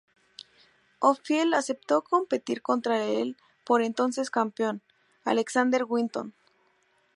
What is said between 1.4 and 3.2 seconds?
aceptó competir contra